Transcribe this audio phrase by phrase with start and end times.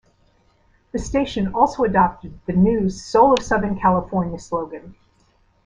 [0.93, 4.95] The station also adopted the new "Soul of Southern California" slogan.